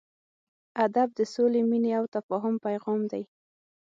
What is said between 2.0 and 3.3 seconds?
تفاهم پیغام دی.